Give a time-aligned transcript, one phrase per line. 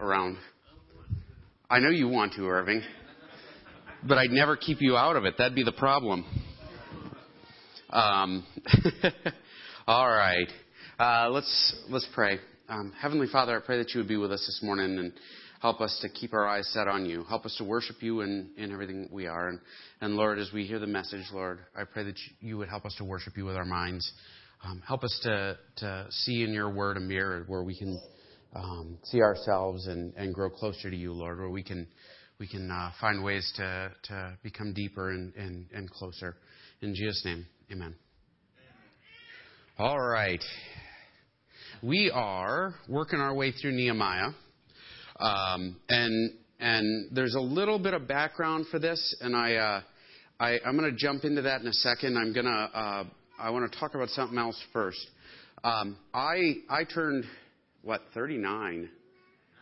[0.00, 0.38] around.
[1.68, 2.82] I know you want to, Irving,
[4.06, 5.34] but I'd never keep you out of it.
[5.38, 6.24] That'd be the problem.
[7.90, 8.46] Um,
[9.86, 10.48] all right,
[10.98, 12.38] uh, let's let's pray.
[12.68, 15.12] Um, Heavenly Father, I pray that you would be with us this morning and
[15.60, 17.24] help us to keep our eyes set on you.
[17.24, 19.48] Help us to worship you in, in everything we are.
[19.48, 19.60] And,
[20.00, 22.94] and Lord, as we hear the message, Lord, I pray that you would help us
[22.98, 24.10] to worship you with our minds.
[24.64, 28.00] Um, help us to, to see in your word a mirror where we can
[28.56, 31.86] um, see ourselves and, and grow closer to you, Lord, where we can,
[32.38, 36.36] we can uh, find ways to, to become deeper and, and, and closer.
[36.80, 37.94] In Jesus' name, amen.
[39.78, 40.42] All right.
[41.82, 44.30] We are working our way through Nehemiah.
[45.18, 49.80] Um, and, and there's a little bit of background for this, and I, uh,
[50.40, 52.16] I, am going to jump into that in a second.
[52.16, 53.04] I'm going to, uh,
[53.38, 54.98] I want to talk about something else first.
[55.64, 57.24] Um, I, I turned,
[57.86, 58.90] what, 39?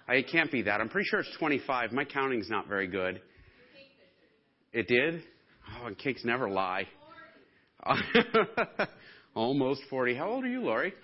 [0.09, 0.81] I, it can't be that.
[0.81, 1.93] I'm pretty sure it's 25.
[1.93, 3.21] My counting's not very good.
[4.73, 5.23] It did?
[5.79, 6.89] Oh, and cakes never lie.
[9.35, 10.15] Almost 40.
[10.15, 10.95] How old are you, Lori?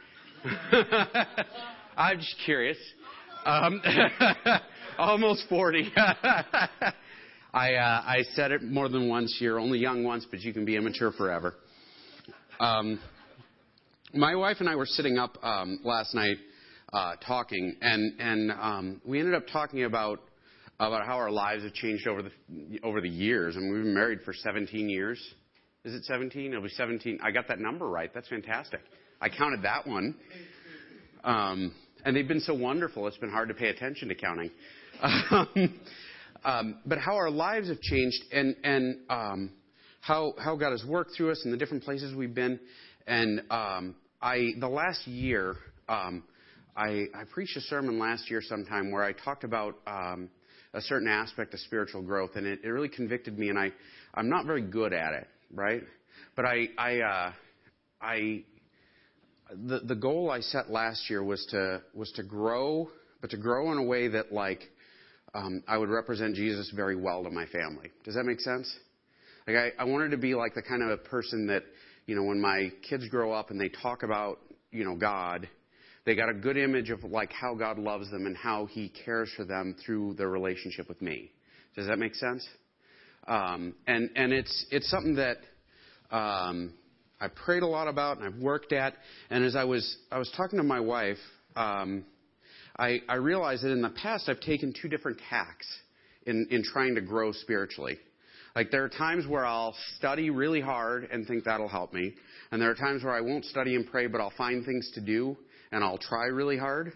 [1.96, 2.78] I'm just curious.
[3.44, 3.82] Um,
[4.98, 5.92] almost 40.
[5.96, 9.36] I, uh, I said it more than once.
[9.40, 11.54] You're only young once, but you can be immature forever.
[12.60, 12.98] Um,
[14.14, 16.36] my wife and I were sitting up um, last night
[16.92, 20.20] uh, talking, and and um, we ended up talking about
[20.78, 23.56] about how our lives have changed over the over the years.
[23.56, 25.18] Mean, we've been married for 17 years.
[25.84, 26.50] Is it 17?
[26.50, 27.20] It'll be 17.
[27.22, 28.10] I got that number right.
[28.12, 28.80] That's fantastic.
[29.20, 30.14] I counted that one.
[31.24, 31.74] Um,
[32.04, 34.50] and they've been so wonderful, it's been hard to pay attention to counting.
[35.30, 35.80] Um,
[36.44, 39.50] um, but how our lives have changed and, and um,
[40.00, 42.58] how, how God has worked through us in the different places we've been.
[43.06, 45.56] And um, I, the last year,
[45.88, 46.22] um,
[46.76, 50.30] I, I preached a sermon last year sometime where I talked about um,
[50.74, 53.48] a certain aspect of spiritual growth, and it, it really convicted me.
[53.48, 53.72] And I,
[54.14, 55.82] I'm not very good at it, right?
[56.36, 57.32] But I, I, uh,
[58.00, 58.44] I
[59.66, 62.88] the, the goal I set last year was to was to grow,
[63.20, 64.60] but to grow in a way that like
[65.34, 67.90] um, I would represent Jesus very well to my family.
[68.04, 68.72] Does that make sense?
[69.46, 71.64] Like I, I wanted to be like the kind of a person that
[72.06, 74.38] you know when my kids grow up and they talk about
[74.70, 75.48] you know God,
[76.06, 79.30] they got a good image of like how God loves them and how He cares
[79.36, 81.30] for them through their relationship with me.
[81.76, 82.46] Does that make sense?
[83.28, 85.38] Um, and and it's it's something that
[86.10, 86.72] um,
[87.20, 88.94] I prayed a lot about and I've worked at.
[89.28, 91.18] And as I was, I was talking to my wife,
[91.54, 92.04] um,
[92.78, 95.66] I, I realized that in the past I've taken two different tacks
[96.26, 97.98] in, in trying to grow spiritually.
[98.56, 102.14] Like there are times where I'll study really hard and think that'll help me.
[102.50, 105.00] And there are times where I won't study and pray, but I'll find things to
[105.00, 105.36] do
[105.72, 106.92] and I'll try really hard.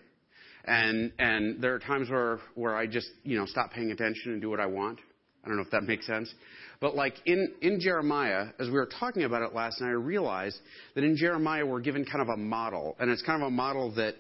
[0.65, 4.41] And, and there are times where, where I just, you know, stop paying attention and
[4.41, 4.99] do what I want.
[5.45, 6.33] I don't know if that makes sense.
[6.81, 10.59] But like in, in Nehemiah, as we were talking about it last night, I realized
[10.95, 13.95] that in Nehemiah we're given kind of a model, and it's kind of a model
[13.97, 14.15] that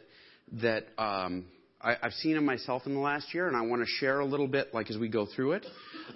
[0.61, 1.47] that um,
[1.81, 4.25] I, have seen in myself in the last year, and I want to share a
[4.25, 5.67] little bit, like as we go through it.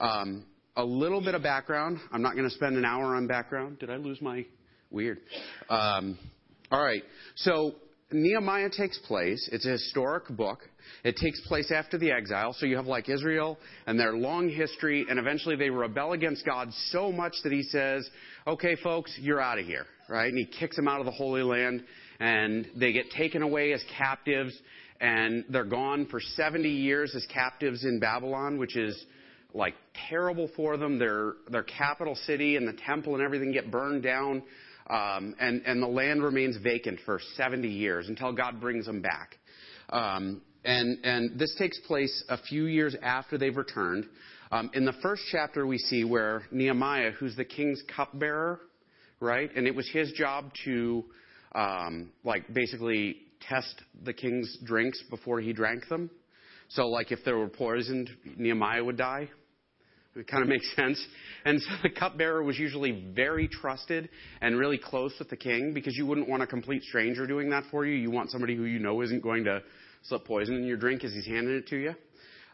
[0.00, 0.44] Um,
[0.76, 1.98] a little bit of background.
[2.12, 3.80] I'm not going to spend an hour on background.
[3.80, 4.46] Did I lose my
[4.90, 5.18] weird?
[5.68, 6.18] Um,
[6.70, 7.02] all right.
[7.34, 7.74] So
[8.10, 9.48] Nehemiah takes place.
[9.52, 10.60] It's a historic book.
[11.04, 12.54] It takes place after the exile.
[12.54, 16.72] So you have like Israel and their long history, and eventually they rebel against God
[16.90, 18.08] so much that he says,
[18.46, 20.28] okay, folks, you're out of here, right?
[20.28, 21.84] And he kicks them out of the Holy Land,
[22.18, 24.58] and they get taken away as captives,
[25.02, 29.04] and they're gone for 70 years as captives in Babylon, which is
[29.52, 29.74] like
[30.08, 30.98] terrible for them.
[30.98, 34.42] Their, their capital city and the temple and everything get burned down.
[34.88, 39.36] Um, and, and the land remains vacant for 70 years until God brings them back.
[39.90, 44.06] Um, and, and this takes place a few years after they've returned.
[44.50, 48.60] Um, in the first chapter, we see where Nehemiah, who's the king's cupbearer,
[49.20, 49.50] right?
[49.54, 51.04] And it was his job to,
[51.54, 53.16] um, like, basically
[53.46, 56.10] test the king's drinks before he drank them.
[56.68, 59.28] So, like, if they were poisoned, Nehemiah would die.
[60.18, 61.04] It kind of makes sense.
[61.44, 64.08] And so the cupbearer was usually very trusted
[64.40, 67.64] and really close with the king because you wouldn't want a complete stranger doing that
[67.70, 67.94] for you.
[67.94, 69.62] You want somebody who you know isn't going to
[70.02, 71.94] slip poison in your drink as he's handing it to you.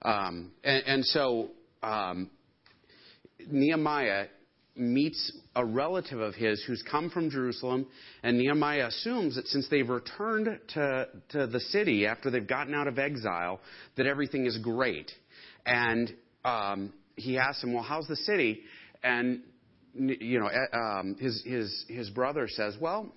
[0.03, 1.51] Um, and, and, so
[1.83, 2.31] um,
[3.51, 4.27] Nehemiah
[4.77, 7.87] meets a relative of his who's come from Jerusalem,
[8.23, 12.87] and Nehemiah assumes that since they've returned to, to the city after they've gotten out
[12.87, 13.61] of exile,
[13.97, 15.11] that everything is great.
[15.65, 16.13] And
[16.45, 18.63] um, he asks him, "Well, how's the city?"
[19.03, 19.43] And
[19.95, 23.13] you know, eh, um, his his his brother says, "Well,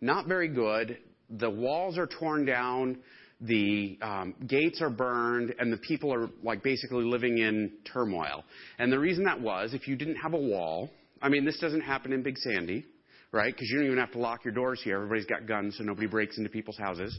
[0.00, 0.98] not very good.
[1.30, 2.98] The walls are torn down
[3.40, 8.44] the um, gates are burned, and the people are like basically living in turmoil.
[8.78, 10.90] And the reason that was, if you didn't have a wall,
[11.20, 12.86] I mean, this doesn't happen in Big Sandy,
[13.32, 13.52] right?
[13.52, 14.96] Because you don't even have to lock your doors here.
[14.96, 17.18] Everybody's got guns, so nobody breaks into people's houses.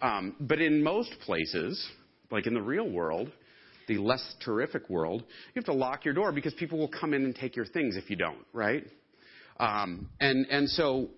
[0.00, 1.86] Um, but in most places,
[2.30, 3.30] like in the real world,
[3.90, 7.24] the less terrific world, you have to lock your door because people will come in
[7.24, 8.86] and take your things if you don't, right?
[9.58, 11.08] Um, and and so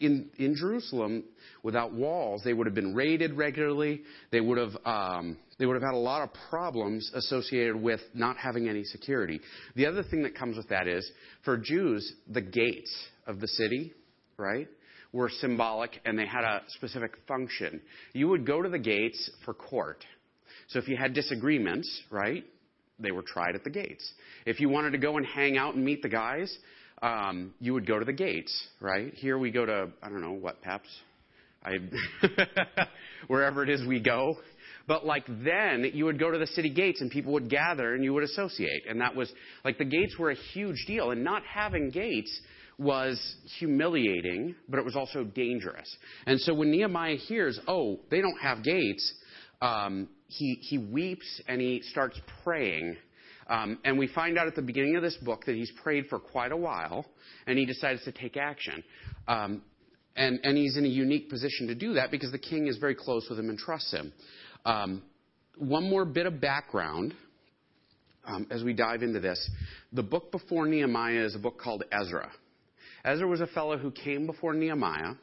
[0.00, 1.24] in in Jerusalem,
[1.62, 4.02] without walls, they would have been raided regularly.
[4.32, 8.38] They would have um, they would have had a lot of problems associated with not
[8.38, 9.38] having any security.
[9.76, 11.08] The other thing that comes with that is
[11.44, 12.92] for Jews, the gates
[13.26, 13.92] of the city,
[14.38, 14.66] right?
[15.12, 17.82] Were symbolic and they had a specific function.
[18.14, 20.04] You would go to the gates for court.
[20.68, 22.44] So if you had disagreements, right,
[22.98, 24.12] they were tried at the gates.
[24.46, 26.56] If you wanted to go and hang out and meet the guys,
[27.02, 29.12] um, you would go to the gates, right?
[29.14, 30.88] Here we go to, I don't know, what, Peps?
[31.64, 31.72] I,
[33.26, 34.36] wherever it is we go.
[34.86, 38.04] But like then, you would go to the city gates and people would gather and
[38.04, 38.82] you would associate.
[38.88, 39.32] And that was,
[39.64, 41.10] like the gates were a huge deal.
[41.10, 42.38] And not having gates
[42.78, 43.18] was
[43.58, 45.96] humiliating, but it was also dangerous.
[46.26, 49.14] And so when Nehemiah hears, oh, they don't have gates,
[49.64, 52.96] um, he, he weeps and he starts praying.
[53.48, 56.18] Um, and we find out at the beginning of this book that he's prayed for
[56.18, 57.06] quite a while
[57.46, 58.84] and he decides to take action.
[59.26, 59.62] Um,
[60.16, 62.94] and, and he's in a unique position to do that because the king is very
[62.94, 64.12] close with him and trusts him.
[64.66, 65.02] Um,
[65.56, 67.14] one more bit of background
[68.26, 69.50] um, as we dive into this.
[69.92, 72.30] The book before Nehemiah is a book called Ezra.
[73.04, 75.14] Ezra was a fellow who came before Nehemiah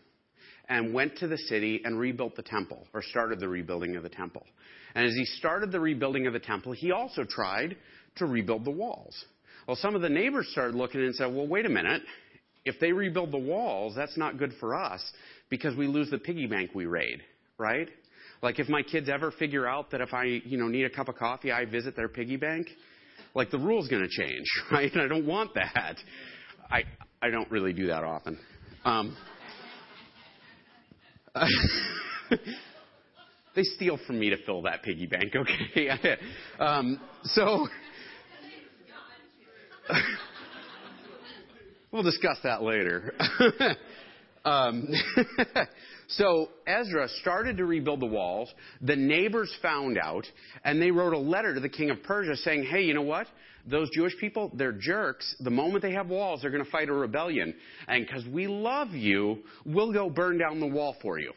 [0.71, 4.09] and went to the city and rebuilt the temple, or started the rebuilding of the
[4.09, 4.41] temple.
[4.95, 7.75] And as he started the rebuilding of the temple, he also tried
[8.15, 9.13] to rebuild the walls.
[9.67, 12.01] Well, some of the neighbors started looking and said, well, wait a minute.
[12.63, 15.03] If they rebuild the walls, that's not good for us
[15.49, 17.21] because we lose the piggy bank we raid,
[17.57, 17.89] right?
[18.41, 21.09] Like if my kids ever figure out that if I, you know, need a cup
[21.09, 22.67] of coffee, I visit their piggy bank,
[23.35, 24.91] like the rule's going to change, right?
[24.95, 25.97] I don't want that.
[26.69, 26.83] I
[27.21, 28.39] I don't really do that often.
[28.85, 29.17] Um,
[33.55, 36.17] they steal from me to fill that piggy bank, okay?
[36.59, 37.67] um, so
[41.91, 43.13] we'll discuss that later.
[44.45, 44.87] um,
[46.17, 48.49] so Ezra started to rebuild the walls.
[48.81, 50.25] The neighbors found out,
[50.63, 53.27] and they wrote a letter to the king of Persia saying, "Hey, you know what?
[53.67, 55.35] Those Jewish people, they're jerks.
[55.39, 57.53] The moment they have walls, they're going to fight a rebellion,
[57.87, 61.33] and because we love you, we'll go burn down the wall for you."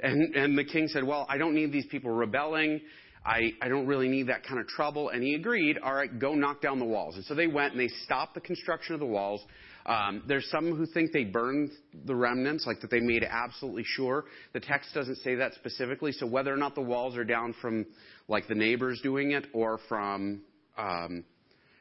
[0.00, 2.80] And, and the king said, Well, I don't need these people rebelling.
[3.24, 5.10] I, I don't really need that kind of trouble.
[5.10, 7.16] And he agreed, All right, go knock down the walls.
[7.16, 9.42] And so they went and they stopped the construction of the walls.
[9.88, 11.70] Um, there's some who think they burned
[12.04, 14.26] the remnants, like that they made absolutely sure.
[14.52, 16.12] The text doesn't say that specifically.
[16.12, 17.86] So whether or not the walls are down from
[18.28, 20.42] like the neighbors doing it or from
[20.76, 21.24] um,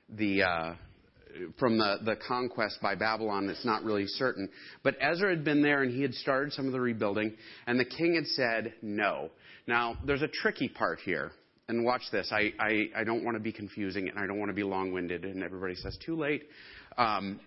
[0.10, 0.76] the uh,
[1.60, 4.50] from the, the conquest by Babylon it's not really certain.
[4.84, 7.36] But Ezra had been there and he had started some of the rebuilding,
[7.68, 9.32] and the king had said no.
[9.68, 11.32] Now, there's a tricky part here.
[11.70, 12.32] And watch this.
[12.32, 14.94] I, I, I don't want to be confusing and I don't want to be long
[14.94, 16.44] winded, and everybody says too late.
[16.98, 17.42] Um,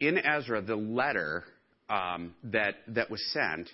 [0.00, 1.44] in Ezra, the letter
[1.88, 3.68] um, that, that was sent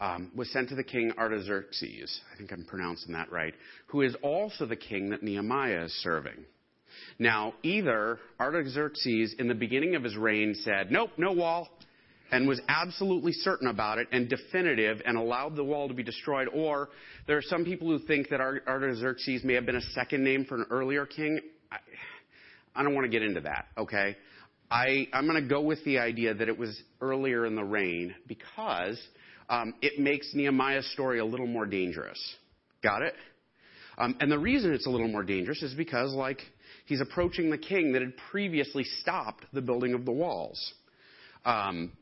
[0.00, 2.20] um, was sent to the king Artaxerxes.
[2.32, 3.54] I think I'm pronouncing that right,
[3.86, 6.44] who is also the king that Nehemiah is serving.
[7.18, 11.68] Now, either Artaxerxes, in the beginning of his reign, said, Nope, no wall,
[12.30, 16.48] and was absolutely certain about it and definitive and allowed the wall to be destroyed,
[16.52, 16.88] or
[17.26, 20.56] there are some people who think that Artaxerxes may have been a second name for
[20.56, 21.40] an earlier king.
[21.70, 21.78] I,
[22.74, 24.16] I don't want to get into that, okay?
[24.74, 28.14] I, I'm going to go with the idea that it was earlier in the reign
[28.26, 29.00] because
[29.48, 32.18] um, it makes Nehemiah's story a little more dangerous.
[32.82, 33.14] Got it?
[33.96, 36.40] Um, and the reason it's a little more dangerous is because, like
[36.86, 40.72] He's approaching the king that had previously stopped the building of the walls.
[41.44, 41.92] Um,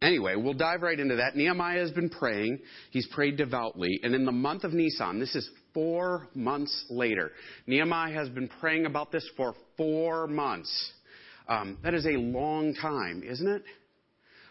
[0.00, 1.36] anyway, we'll dive right into that.
[1.36, 2.60] Nehemiah has been praying.
[2.90, 4.00] He's prayed devoutly.
[4.02, 7.32] And in the month of Nisan, this is four months later,
[7.66, 10.92] Nehemiah has been praying about this for four months.
[11.48, 13.62] Um, that is a long time, isn't it?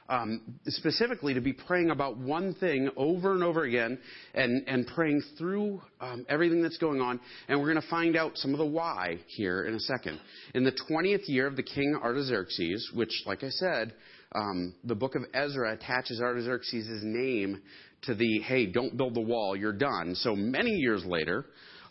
[0.07, 3.97] um, specifically to be praying about one thing over and over again
[4.33, 7.19] and, and praying through um, everything that's going on.
[7.47, 10.19] And we're going to find out some of the why here in a second.
[10.53, 13.93] In the 20th year of the king Artaxerxes, which, like I said,
[14.33, 17.61] um, the book of Ezra attaches Artaxerxes' name
[18.03, 20.13] to the, hey, don't build the wall, you're done.
[20.15, 21.45] So many years later,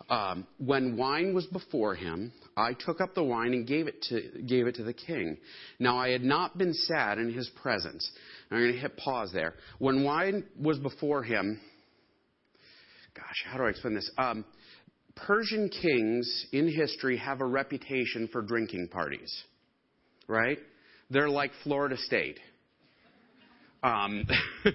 [0.09, 4.43] um, when wine was before him, I took up the wine and gave it to
[4.47, 5.39] gave it to the king.
[5.79, 8.09] Now I had not been sad in his presence.
[8.51, 9.55] I'm going to hit pause there.
[9.79, 11.61] When wine was before him,
[13.15, 14.11] gosh, how do I explain this?
[14.19, 14.45] Um,
[15.17, 19.33] Persian kings in history have a reputation for drinking parties,
[20.29, 20.59] right?
[21.11, 22.39] They're like Florida State.
[23.83, 24.27] Um,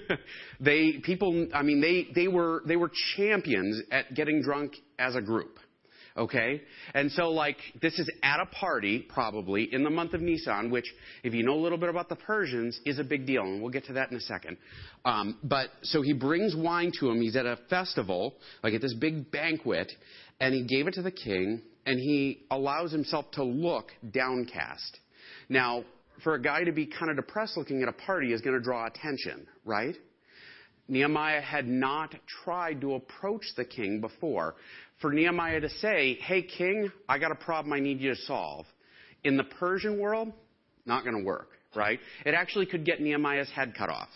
[0.59, 5.21] they people, I mean, they they were they were champions at getting drunk as a
[5.21, 5.57] group.
[6.19, 6.61] Okay?
[6.93, 10.85] And so, like, this is at a party, probably, in the month of Nisan, which,
[11.23, 13.43] if you know a little bit about the Persians, is a big deal.
[13.43, 14.57] And we'll get to that in a second.
[15.05, 17.21] Um, but, so he brings wine to him.
[17.21, 19.91] He's at a festival, like at this big banquet,
[20.41, 24.99] and he gave it to the king, and he allows himself to look downcast.
[25.47, 25.85] Now,
[26.23, 28.61] for a guy to be kind of depressed looking at a party is going to
[28.61, 29.95] draw attention, right?
[30.89, 34.55] Nehemiah had not tried to approach the king before.
[35.01, 38.65] For Nehemiah to say, Hey, king, I got a problem I need you to solve.
[39.23, 40.31] In the Persian world,
[40.85, 41.99] not going to work, right?
[42.25, 44.09] It actually could get Nehemiah's head cut off.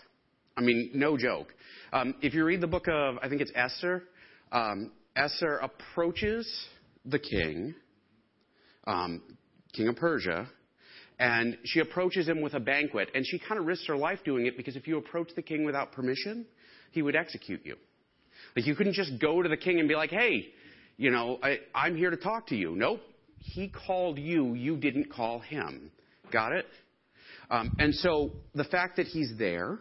[0.56, 1.54] I mean, no joke.
[1.92, 4.04] Um, if you read the book of, I think it's Esther,
[4.52, 6.48] um, Esther approaches
[7.06, 7.76] the king,
[8.86, 9.22] um,
[9.74, 10.48] king of Persia,
[11.20, 14.46] and she approaches him with a banquet, and she kind of risks her life doing
[14.46, 16.46] it because if you approach the king without permission,
[16.92, 17.76] he would execute you.
[18.56, 20.48] Like you couldn't just go to the king and be like, hey,
[20.98, 22.76] you know, I, I'm here to talk to you.
[22.76, 23.02] Nope.
[23.40, 25.92] He called you, you didn't call him.
[26.32, 26.66] Got it?
[27.50, 29.80] Um, and so the fact that he's there,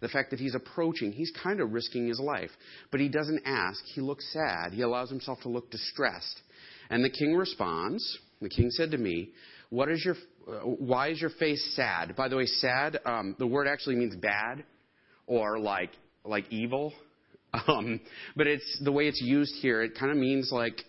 [0.00, 2.50] the fact that he's approaching, he's kind of risking his life.
[2.90, 3.82] But he doesn't ask.
[3.94, 4.72] He looks sad.
[4.72, 6.42] He allows himself to look distressed.
[6.90, 8.18] And the king responds.
[8.40, 9.30] The king said to me,
[9.70, 10.16] "What is your?
[10.46, 12.14] Uh, why is your face sad?
[12.14, 13.00] By the way, sad.
[13.04, 14.64] Um, the word actually means bad,
[15.26, 15.90] or like
[16.24, 16.92] like evil.
[17.52, 18.00] Um,
[18.36, 19.82] but it's the way it's used here.
[19.82, 20.84] It kind of means like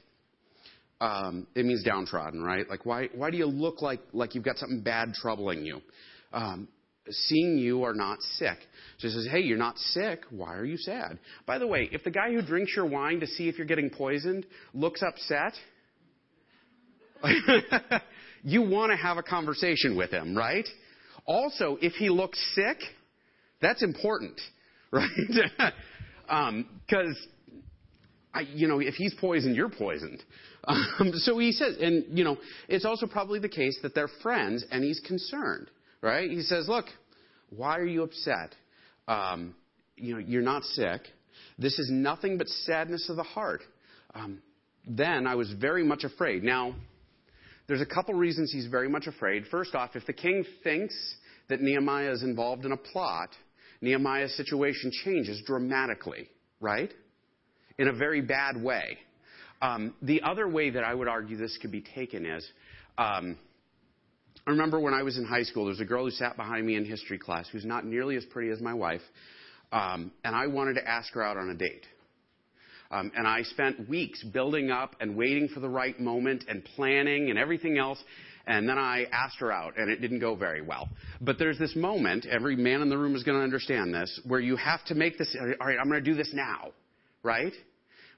[0.99, 2.69] um, it means downtrodden, right?
[2.69, 5.81] Like why why do you look like like you've got something bad troubling you?
[6.33, 6.67] Um,
[7.09, 8.57] seeing you are not sick.
[8.99, 10.21] So he says, hey, you're not sick.
[10.29, 11.17] Why are you sad?
[11.45, 13.89] By the way, if the guy who drinks your wine to see if you're getting
[13.89, 15.53] poisoned looks upset,
[18.43, 20.67] you want to have a conversation with him, right?
[21.25, 22.77] Also, if he looks sick,
[23.61, 24.39] that's important
[24.91, 25.73] right?
[26.29, 27.17] Because,
[28.33, 30.24] um, you know, if he's poisoned, you're poisoned.
[30.63, 34.63] Um, so he says, and, you know, it's also probably the case that they're friends
[34.71, 35.69] and he's concerned,
[36.01, 36.29] right?
[36.29, 36.86] He says, look,
[37.50, 38.55] why are you upset?
[39.07, 39.55] Um,
[39.95, 41.01] you know, you're not sick.
[41.57, 43.62] This is nothing but sadness of the heart.
[44.13, 44.41] Um,
[44.88, 46.43] then I was very much afraid.
[46.43, 46.75] Now,
[47.67, 49.45] there's a couple reasons he's very much afraid.
[49.51, 50.95] First off, if the king thinks
[51.50, 53.29] that Nehemiah is involved in a plot,
[53.81, 56.91] Nehemiah's situation changes dramatically, right?
[57.77, 58.98] In a very bad way.
[59.62, 62.48] Um, the other way that I would argue this could be taken is
[62.98, 63.38] um,
[64.48, 66.65] I remember when I was in high school, there was a girl who sat behind
[66.65, 69.01] me in history class who's not nearly as pretty as my wife,
[69.71, 71.86] um, and I wanted to ask her out on a date.
[72.91, 77.29] Um, and I spent weeks building up and waiting for the right moment and planning
[77.29, 78.03] and everything else.
[78.49, 80.89] And then I asked her out, and it didn't go very well.
[81.21, 84.39] But there's this moment, every man in the room is going to understand this, where
[84.39, 86.71] you have to make this, all right, I'm going to do this now,
[87.21, 87.53] right?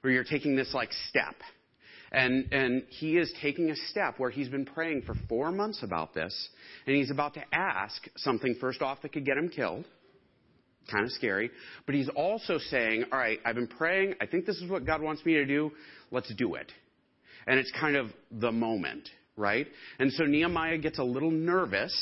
[0.00, 1.34] Where you're taking this like step.
[2.12, 6.14] And, and he is taking a step where he's been praying for four months about
[6.14, 6.48] this,
[6.86, 9.84] and he's about to ask something first off that could get him killed.
[10.90, 11.50] Kind of scary.
[11.84, 14.14] But he's also saying, all right, I've been praying.
[14.18, 15.72] I think this is what God wants me to do.
[16.10, 16.72] Let's do it.
[17.46, 19.66] And it's kind of the moment right?
[19.98, 21.92] And so Nehemiah gets a little nervous,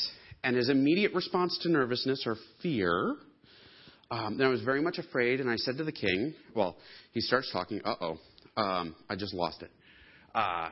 [0.43, 3.15] and his immediate response to nervousness or fear.
[4.09, 6.77] Um, then I was very much afraid, and I said to the king, well,
[7.11, 8.17] he starts talking, uh oh,
[8.61, 9.71] um, I just lost it.
[10.35, 10.69] Uh,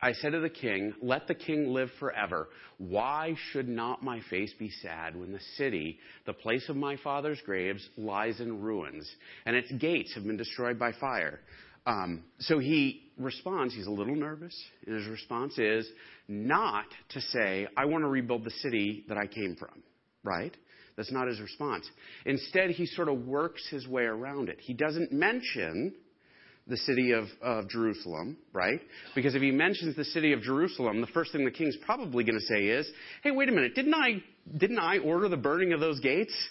[0.00, 2.48] I said to the king, Let the king live forever.
[2.78, 7.40] Why should not my face be sad when the city, the place of my father's
[7.44, 9.10] graves, lies in ruins,
[9.44, 11.40] and its gates have been destroyed by fire?
[11.88, 14.54] Um, so he responds, he's a little nervous,
[14.86, 15.88] and his response is
[16.28, 19.82] not to say, I want to rebuild the city that I came from,
[20.22, 20.54] right?
[20.98, 21.88] That's not his response.
[22.26, 24.58] Instead, he sort of works his way around it.
[24.60, 25.94] He doesn't mention
[26.66, 28.82] the city of, of Jerusalem, right?
[29.14, 32.38] Because if he mentions the city of Jerusalem, the first thing the king's probably going
[32.38, 32.86] to say is,
[33.22, 34.22] hey, wait a minute, didn't I,
[34.58, 36.34] didn't I order the burning of those gates?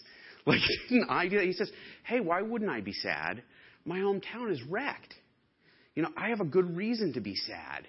[0.48, 1.46] Like, didn't I do that?
[1.46, 1.70] He says,
[2.06, 3.44] hey, why wouldn't I be sad?
[3.84, 5.14] My hometown is wrecked
[5.98, 7.88] you know, I have a good reason to be sad.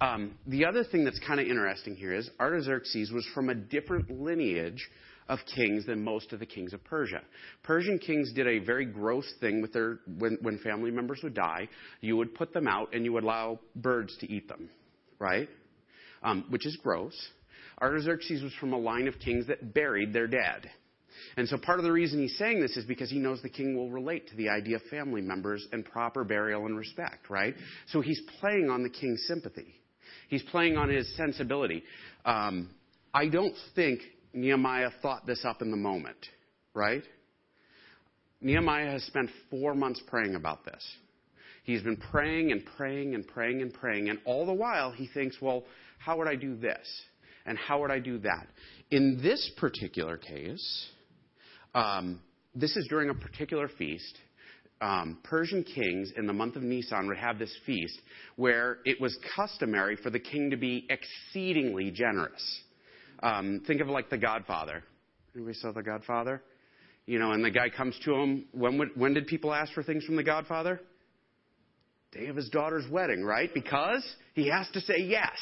[0.00, 4.10] Um, the other thing that's kind of interesting here is Artaxerxes was from a different
[4.10, 4.88] lineage
[5.28, 7.20] of kings than most of the kings of Persia.
[7.62, 11.68] Persian kings did a very gross thing with their when, when family members would die.
[12.00, 14.70] You would put them out and you would allow birds to eat them,
[15.18, 15.50] right?
[16.22, 17.14] Um, which is gross.
[17.82, 20.70] Artaxerxes was from a line of kings that buried their dead.
[21.36, 23.76] And so part of the reason he's saying this is because he knows the king
[23.76, 27.54] will relate to the idea of family members and proper burial and respect, right?
[27.88, 29.74] So he's playing on the king's sympathy.
[30.28, 31.82] He's playing on his sensibility.
[32.24, 32.70] Um,
[33.12, 34.00] I don't think
[34.32, 36.24] Nehemiah thought this up in the moment,
[36.74, 37.02] right?
[38.40, 40.84] Nehemiah has spent four months praying about this.
[41.64, 45.36] He's been praying and praying and praying and praying, and all the while he thinks,
[45.40, 45.64] well,
[45.98, 46.86] how would I do this?
[47.44, 48.46] And how would I do that?
[48.90, 50.88] In this particular case,
[51.74, 52.20] um,
[52.54, 54.18] this is during a particular feast.
[54.80, 58.00] Um, Persian kings in the month of Nisan would have this feast
[58.36, 62.60] where it was customary for the king to be exceedingly generous.
[63.22, 64.82] Um, think of like The Godfather.
[65.34, 66.42] Anybody saw The Godfather?
[67.06, 68.46] You know, and the guy comes to him.
[68.52, 70.80] When, would, when did people ask for things from The Godfather?
[72.12, 73.52] Day of his daughter's wedding, right?
[73.52, 75.36] Because he has to say yes.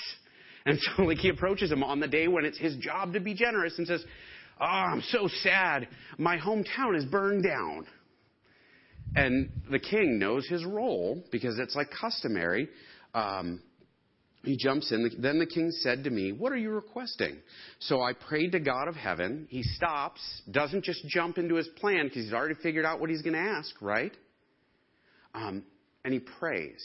[0.67, 3.35] And so, like, he approaches him on the day when it's his job to be
[3.35, 4.05] generous and says,
[4.61, 5.89] Oh, I'm so sad.
[6.19, 7.87] My hometown is burned down.
[9.15, 12.69] And the king knows his role because it's like customary.
[13.15, 13.63] Um,
[14.45, 15.11] he jumps in.
[15.19, 17.37] Then the king said to me, What are you requesting?
[17.81, 19.47] So I prayed to God of heaven.
[19.51, 23.23] He stops, doesn't just jump into his plan because he's already figured out what he's
[23.23, 24.13] going to ask, right?
[25.35, 25.65] Um,
[26.05, 26.83] and he prays.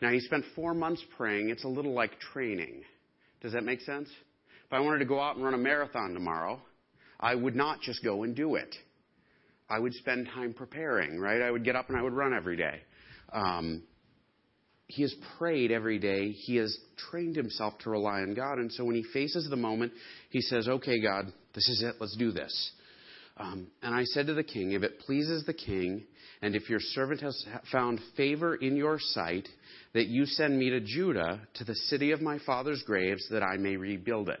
[0.00, 1.50] Now, he spent four months praying.
[1.50, 2.82] It's a little like training.
[3.40, 4.08] Does that make sense?
[4.66, 6.60] If I wanted to go out and run a marathon tomorrow,
[7.20, 8.74] I would not just go and do it.
[9.70, 11.42] I would spend time preparing, right?
[11.42, 12.80] I would get up and I would run every day.
[13.32, 13.82] Um,
[14.86, 16.30] he has prayed every day.
[16.30, 16.76] He has
[17.10, 18.58] trained himself to rely on God.
[18.58, 19.92] And so when he faces the moment,
[20.30, 21.96] he says, Okay, God, this is it.
[22.00, 22.72] Let's do this.
[23.36, 26.04] Um, and I said to the king, If it pleases the king,
[26.40, 29.46] and if your servant has found favor in your sight,
[29.92, 33.56] that you send me to Judah, to the city of my father's graves, that I
[33.56, 34.40] may rebuild it.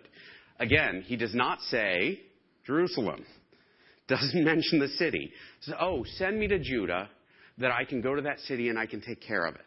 [0.58, 2.20] Again, he does not say
[2.68, 3.24] Jerusalem,
[4.08, 5.32] doesn't mention the city.
[5.62, 7.08] Says, oh, send me to Judah
[7.56, 9.60] that I can go to that city and I can take care of it.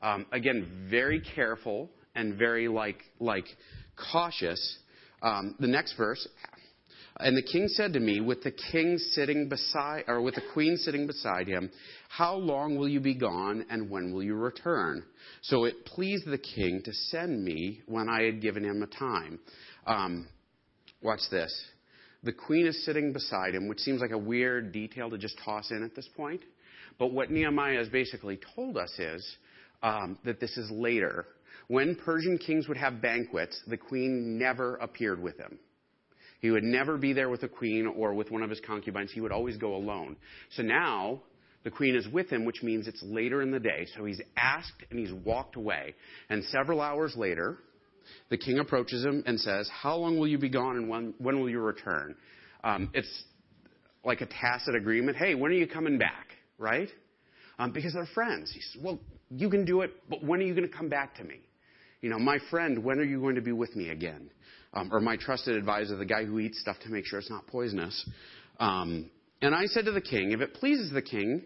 [0.00, 3.46] Um, again, very careful and very like like
[4.12, 4.78] cautious.
[5.20, 6.26] Um, the next verse.
[7.18, 10.76] And the king said to me, with the king sitting beside, or with the queen
[10.76, 11.70] sitting beside him,
[12.10, 15.02] how long will you be gone and when will you return?
[15.40, 19.38] So it pleased the king to send me when I had given him a time.
[19.86, 20.28] Um,
[21.00, 21.52] watch this.
[22.26, 25.70] The queen is sitting beside him, which seems like a weird detail to just toss
[25.70, 26.40] in at this point.
[26.98, 29.36] But what Nehemiah has basically told us is
[29.80, 31.26] um, that this is later.
[31.68, 35.60] When Persian kings would have banquets, the queen never appeared with him.
[36.40, 39.12] He would never be there with the queen or with one of his concubines.
[39.12, 40.16] He would always go alone.
[40.50, 41.22] So now
[41.62, 43.86] the queen is with him, which means it's later in the day.
[43.96, 45.94] So he's asked and he's walked away.
[46.28, 47.58] And several hours later,
[48.28, 51.40] the king approaches him and says, How long will you be gone and when, when
[51.40, 52.14] will you return?
[52.64, 53.24] Um, it's
[54.04, 55.16] like a tacit agreement.
[55.16, 56.28] Hey, when are you coming back?
[56.58, 56.88] Right?
[57.58, 58.52] Um, because they're friends.
[58.52, 58.98] He says, Well,
[59.30, 61.40] you can do it, but when are you going to come back to me?
[62.00, 64.30] You know, my friend, when are you going to be with me again?
[64.74, 67.46] Um, or my trusted advisor, the guy who eats stuff to make sure it's not
[67.46, 68.08] poisonous.
[68.60, 71.42] Um, and I said to the king, If it pleases the king,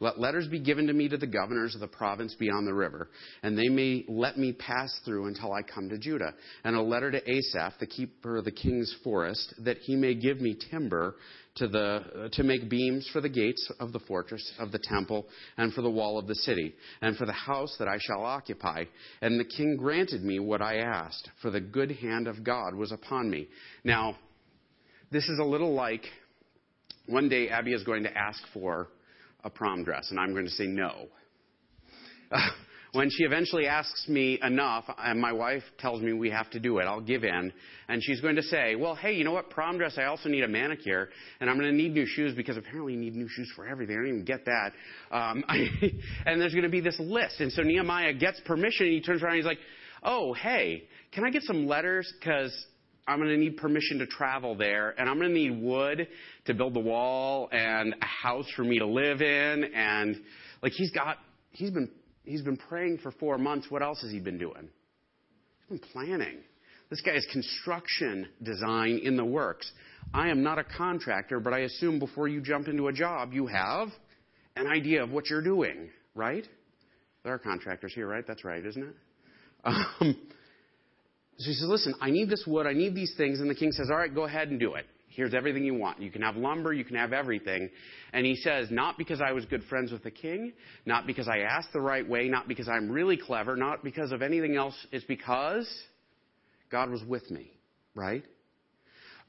[0.00, 3.08] let letters be given to me to the governors of the province beyond the river,
[3.42, 6.34] and they may let me pass through until I come to Judah.
[6.64, 10.40] And a letter to Asaph, the keeper of the king's forest, that he may give
[10.40, 11.16] me timber
[11.56, 15.26] to, the, to make beams for the gates of the fortress of the temple
[15.58, 18.84] and for the wall of the city, and for the house that I shall occupy.
[19.20, 22.92] And the king granted me what I asked, for the good hand of God was
[22.92, 23.48] upon me.
[23.84, 24.16] Now,
[25.10, 26.04] this is a little like
[27.06, 28.88] one day Abby is going to ask for
[29.44, 31.06] a prom dress, and I'm going to say no.
[32.92, 36.78] when she eventually asks me enough, and my wife tells me we have to do
[36.78, 37.52] it, I'll give in.
[37.88, 39.50] And she's going to say, well, hey, you know what?
[39.50, 41.08] Prom dress, I also need a manicure,
[41.40, 43.96] and I'm going to need new shoes because apparently you need new shoes for everything.
[43.96, 44.72] I don't even get that.
[45.10, 45.44] Um,
[46.26, 47.40] and there's going to be this list.
[47.40, 49.58] And so Nehemiah gets permission, and he turns around and he's like,
[50.02, 52.12] oh, hey, can I get some letters?
[52.18, 52.52] Because
[53.06, 56.06] I'm going to need permission to travel there, and I'm going to need wood
[56.46, 59.64] to build the wall and a house for me to live in.
[59.74, 60.20] And
[60.62, 61.18] like he's got,
[61.50, 61.90] he's been,
[62.24, 63.66] he's been praying for four months.
[63.70, 64.68] What else has he been doing?
[65.68, 66.38] He's been planning.
[66.90, 69.70] This guy is construction design in the works.
[70.14, 73.46] I am not a contractor, but I assume before you jump into a job, you
[73.46, 73.88] have
[74.56, 76.46] an idea of what you're doing, right?
[77.24, 78.24] There are contractors here, right?
[78.26, 78.94] That's right, isn't it?
[79.64, 80.16] Um,
[81.42, 83.40] so he says, Listen, I need this wood, I need these things.
[83.40, 84.86] And the king says, All right, go ahead and do it.
[85.08, 86.00] Here's everything you want.
[86.00, 87.68] You can have lumber, you can have everything.
[88.12, 90.52] And he says, Not because I was good friends with the king,
[90.86, 94.22] not because I asked the right way, not because I'm really clever, not because of
[94.22, 94.74] anything else.
[94.90, 95.68] It's because
[96.70, 97.50] God was with me,
[97.94, 98.24] right?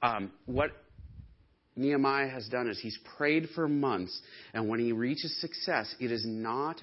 [0.02, 0.72] Um, what
[1.76, 4.22] Nehemiah has done is he's prayed for months,
[4.54, 6.82] and when he reaches success, it is not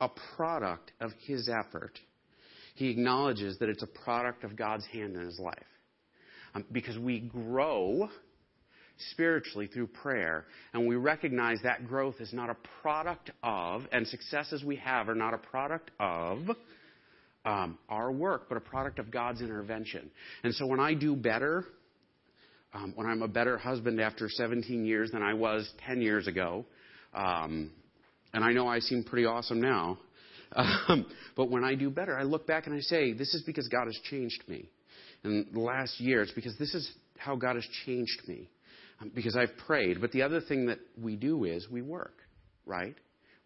[0.00, 1.98] a product of his effort.
[2.76, 5.58] He acknowledges that it's a product of God's hand in his life.
[6.54, 8.08] Um, because we grow
[9.10, 14.62] spiritually through prayer, and we recognize that growth is not a product of, and successes
[14.64, 16.38] we have are not a product of
[17.46, 20.10] um, our work, but a product of God's intervention.
[20.42, 21.64] And so when I do better,
[22.74, 26.66] um, when I'm a better husband after 17 years than I was 10 years ago,
[27.14, 27.70] um,
[28.34, 29.98] and I know I seem pretty awesome now,
[30.54, 31.06] um,
[31.36, 33.86] but when I do better, I look back and I say, this is because God
[33.86, 34.68] has changed me.
[35.24, 38.48] And last year, it's because this is how God has changed me.
[39.00, 40.00] Um, because I've prayed.
[40.00, 42.16] But the other thing that we do is we work,
[42.64, 42.94] right?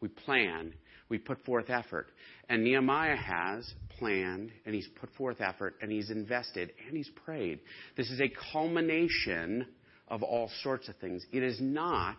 [0.00, 0.72] We plan,
[1.08, 2.06] we put forth effort.
[2.48, 7.60] And Nehemiah has planned, and he's put forth effort, and he's invested, and he's prayed.
[7.96, 9.66] This is a culmination
[10.08, 11.24] of all sorts of things.
[11.32, 12.16] It is not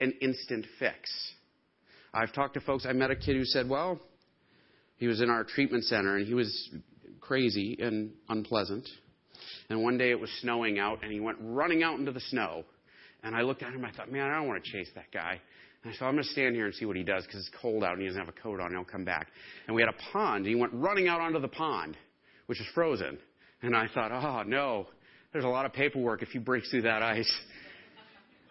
[0.00, 1.10] an instant fix.
[2.14, 4.00] I've talked to folks, I met a kid who said, well,
[4.96, 6.70] he was in our treatment center, and he was
[7.20, 8.88] crazy and unpleasant.
[9.70, 12.64] And one day it was snowing out, and he went running out into the snow.
[13.22, 15.40] And I looked at him, I thought, man, I don't want to chase that guy.
[15.82, 17.56] And I said, I'm going to stand here and see what he does because it's
[17.60, 19.28] cold out and he doesn't have a coat on and he'll come back.
[19.66, 21.96] And we had a pond, and he went running out onto the pond,
[22.46, 23.18] which is frozen.
[23.62, 24.86] And I thought, oh, no,
[25.32, 27.32] there's a lot of paperwork if he breaks through that ice.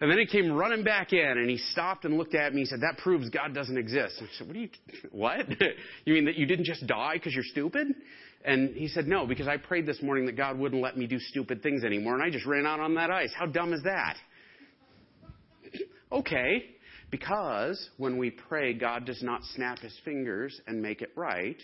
[0.02, 2.62] And then he came running back in and he stopped and looked at me.
[2.62, 4.16] He said, That proves God doesn't exist.
[4.20, 4.68] I said, What do you,
[5.12, 5.48] what?
[6.04, 7.86] you mean that you didn't just die because you're stupid?
[8.44, 11.20] And he said, No, because I prayed this morning that God wouldn't let me do
[11.20, 13.30] stupid things anymore, and I just ran out on that ice.
[13.38, 14.16] How dumb is that?
[16.10, 16.64] okay,
[17.12, 21.58] because when we pray, God does not snap his fingers and make it right.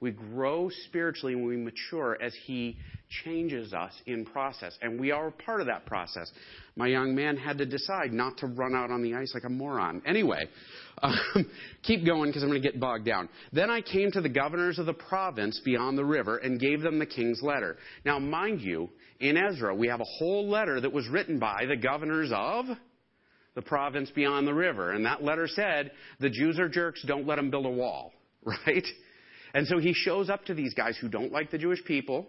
[0.00, 2.76] We grow spiritually and we mature as He
[3.24, 4.76] changes us in process.
[4.82, 6.30] And we are part of that process.
[6.76, 9.48] My young man had to decide not to run out on the ice like a
[9.48, 10.02] moron.
[10.06, 10.48] Anyway,
[11.02, 11.14] um,
[11.82, 13.28] keep going because I'm going to get bogged down.
[13.52, 16.98] Then I came to the governors of the province beyond the river and gave them
[16.98, 17.76] the king's letter.
[18.04, 21.76] Now, mind you, in Ezra, we have a whole letter that was written by the
[21.76, 22.66] governors of
[23.54, 24.92] the province beyond the river.
[24.92, 28.12] And that letter said, the Jews are jerks, don't let them build a wall.
[28.64, 28.86] Right?
[29.54, 32.26] And so he shows up to these guys who don't like the Jewish people,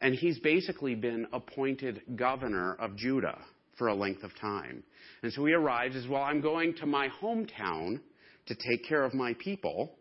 [0.00, 3.38] and he's basically been appointed governor of Judah
[3.78, 4.82] for a length of time.
[5.22, 8.00] And so he arrives as well, I'm going to my hometown
[8.46, 9.92] to take care of my people.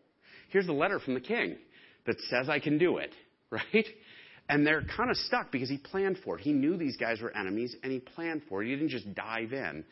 [0.50, 1.58] Here's the letter from the king
[2.06, 3.14] that says I can do it,
[3.50, 3.86] right?
[4.50, 6.42] And they're kind of stuck because he planned for it.
[6.42, 8.68] He knew these guys were enemies and he planned for it.
[8.68, 9.86] He didn't just dive in.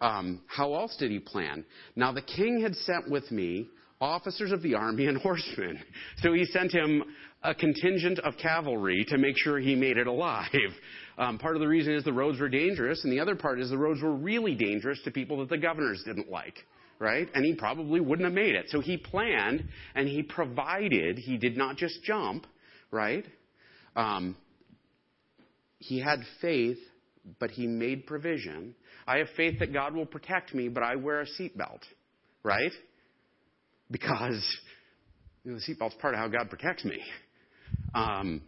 [0.00, 1.64] Um, how else did he plan?
[1.96, 3.68] Now, the king had sent with me
[4.04, 5.78] officers of the army and horsemen.
[6.18, 7.02] So he sent him
[7.42, 10.50] a contingent of cavalry to make sure he made it alive.
[11.16, 13.70] Um, part of the reason is the roads were dangerous, and the other part is
[13.70, 16.56] the roads were really dangerous to people that the governors didn't like,
[16.98, 17.28] right?
[17.34, 18.66] And he probably wouldn't have made it.
[18.68, 19.64] So he planned
[19.94, 21.18] and he provided.
[21.18, 22.46] He did not just jump,
[22.90, 23.24] right?
[23.96, 24.36] Um,
[25.78, 26.78] he had faith,
[27.38, 28.74] but he made provision.
[29.06, 31.80] I have faith that God will protect me, but I wear a seatbelt,
[32.42, 32.72] right?
[33.90, 34.44] Because
[35.44, 37.00] you know, the seatbelt's part of how God protects me.
[37.94, 38.42] Um,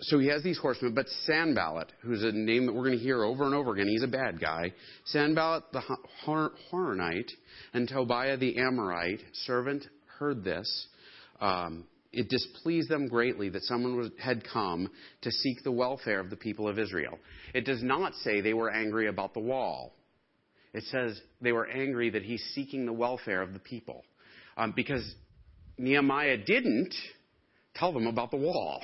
[0.00, 3.22] so he has these horsemen, but Sanballat, who's a name that we're going to hear
[3.22, 4.72] over and over again, he's a bad guy.
[5.04, 5.82] Sanballat the
[6.26, 7.30] Horonite
[7.72, 9.84] and Tobiah the Ammonite servant
[10.18, 10.86] heard this.
[11.40, 14.90] Um, it displeased them greatly that someone was, had come
[15.22, 17.18] to seek the welfare of the people of Israel.
[17.54, 19.94] It does not say they were angry about the wall.
[20.74, 24.04] It says they were angry that he's seeking the welfare of the people.
[24.56, 25.14] Um, because
[25.78, 26.94] Nehemiah didn't
[27.74, 28.82] tell them about the wall.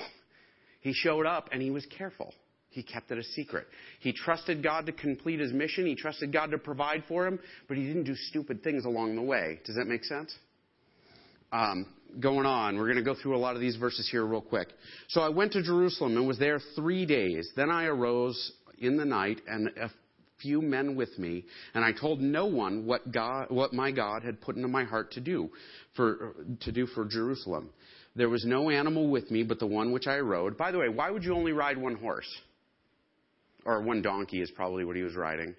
[0.81, 2.33] He showed up and he was careful.
[2.69, 3.65] He kept it a secret.
[3.99, 5.87] He trusted God to complete his mission.
[5.87, 9.21] He trusted God to provide for him, but he didn't do stupid things along the
[9.23, 9.59] way.
[9.65, 10.33] Does that make sense?
[11.51, 11.87] Um,
[12.19, 14.67] going on, we're going to go through a lot of these verses here real quick.
[15.07, 17.49] So I went to Jerusalem and was there three days.
[17.55, 19.71] Then I arose in the night, and
[20.41, 24.41] few men with me, and I told no one what God, what my God had
[24.41, 25.49] put into my heart to do
[25.95, 27.69] for, to do for Jerusalem.
[28.15, 30.57] There was no animal with me but the one which I rode.
[30.57, 32.29] By the way, why would you only ride one horse?
[33.65, 35.55] Or one donkey is probably what he was riding.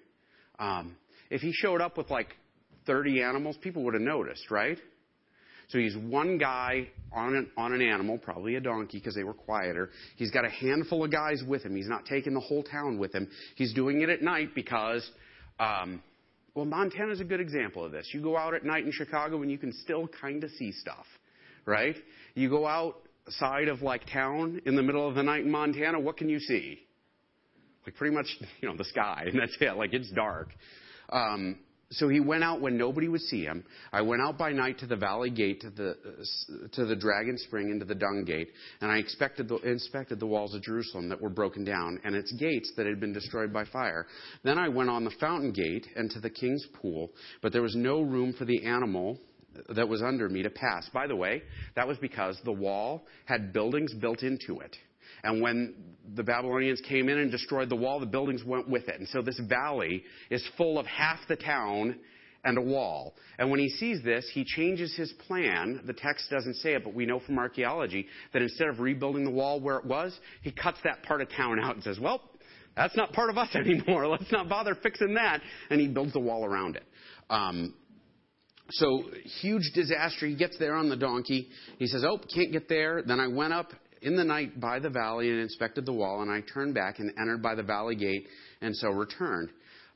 [0.59, 0.95] Um,
[1.29, 2.35] if he showed up with like
[2.85, 4.77] 30 animals, people would have noticed, right?
[5.71, 9.33] So he's one guy on an, on an animal, probably a donkey because they were
[9.33, 9.89] quieter.
[10.17, 11.75] He's got a handful of guys with him.
[11.75, 13.29] He's not taking the whole town with him.
[13.55, 15.09] He's doing it at night because,
[15.59, 16.03] um,
[16.53, 18.09] well, Montana's a good example of this.
[18.13, 21.05] You go out at night in Chicago and you can still kind of see stuff,
[21.65, 21.95] right?
[22.35, 26.17] You go outside of like town in the middle of the night in Montana, what
[26.17, 26.81] can you see?
[27.85, 28.27] like pretty much,
[28.61, 29.75] you know, the sky, and that's it.
[29.75, 30.49] Like it's dark.
[31.09, 31.59] Um,
[31.91, 33.63] so he went out when nobody would see him.
[33.91, 35.95] I went out by night to the valley gate, to the,
[36.73, 38.49] to the dragon spring, and to the dung gate,
[38.81, 42.71] and I the, inspected the walls of Jerusalem that were broken down, and its gates
[42.77, 44.07] that had been destroyed by fire.
[44.43, 47.75] Then I went on the fountain gate and to the king's pool, but there was
[47.75, 49.19] no room for the animal
[49.75, 50.89] that was under me to pass.
[50.93, 51.43] By the way,
[51.75, 54.75] that was because the wall had buildings built into it.
[55.23, 55.75] And when
[56.15, 58.99] the Babylonians came in and destroyed the wall, the buildings went with it.
[58.99, 61.99] And so this valley is full of half the town
[62.43, 63.13] and a wall.
[63.37, 65.81] And when he sees this, he changes his plan.
[65.85, 69.31] The text doesn't say it, but we know from archaeology that instead of rebuilding the
[69.31, 72.21] wall where it was, he cuts that part of town out and says, well,
[72.75, 74.07] that's not part of us anymore.
[74.07, 75.41] Let's not bother fixing that.
[75.69, 76.83] And he builds the wall around it.
[77.29, 77.75] Um,
[78.71, 79.03] so
[79.41, 80.27] huge disaster.
[80.27, 81.49] He gets there on the donkey.
[81.77, 83.71] He says, "Oh, can't get there." Then I went up
[84.01, 87.11] in the night by the valley and inspected the wall, and I turned back and
[87.19, 88.27] entered by the valley gate,
[88.61, 89.49] and so returned.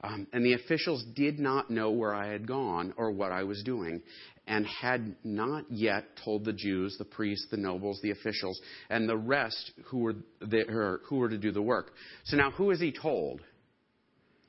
[0.04, 3.64] Um, and the officials did not know where I had gone or what I was
[3.64, 4.02] doing,
[4.48, 9.18] and had not yet told the Jews, the priests, the nobles, the officials, and the
[9.18, 11.92] rest who were there, who were to do the work.
[12.26, 13.42] So now, who is he told?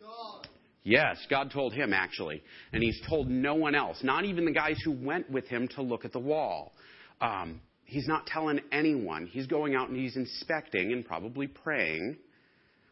[0.03, 0.49] God.
[0.83, 2.43] Yes, God told him actually,
[2.73, 5.83] and he's told no one else, not even the guys who went with him to
[5.83, 6.75] look at the wall.
[7.21, 9.27] Um, he's not telling anyone.
[9.27, 12.17] He's going out and he's inspecting and probably praying,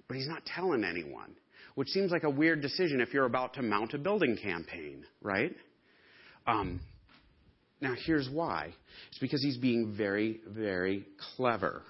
[0.08, 1.34] but he's not telling anyone,
[1.74, 5.54] which seems like a weird decision if you're about to mount a building campaign, right?
[6.46, 6.80] Um,
[7.80, 8.72] now, here's why.
[9.10, 11.82] It's because he's being very, very clever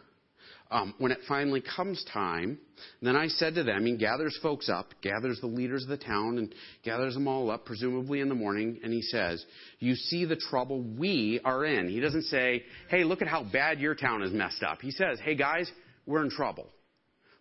[0.71, 2.59] um, when it finally comes time,
[3.03, 6.39] then I said to them, he gathers folks up, gathers the leaders of the town,
[6.39, 9.45] and gathers them all up, presumably in the morning, and he says,
[9.79, 11.89] You see the trouble we are in.
[11.89, 14.81] He doesn't say, Hey, look at how bad your town is messed up.
[14.81, 15.71] He says, Hey, guys,
[16.07, 16.67] we're in trouble.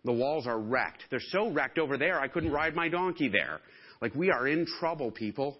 [0.04, 1.04] The walls are wrecked.
[1.10, 3.60] They're so wrecked over there, I couldn't ride my donkey there.
[4.00, 5.58] Like, we are in trouble, people.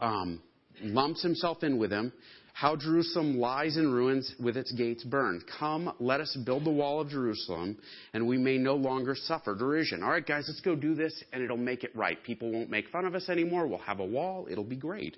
[0.00, 0.42] Um,
[0.82, 2.12] lumps himself in with them
[2.58, 5.44] how Jerusalem lies in ruins with its gates burned.
[5.60, 7.78] Come, let us build the wall of Jerusalem,
[8.12, 10.02] and we may no longer suffer derision.
[10.02, 12.20] All right, guys, let's go do this, and it'll make it right.
[12.24, 13.68] People won't make fun of us anymore.
[13.68, 14.48] We'll have a wall.
[14.50, 15.16] It'll be great.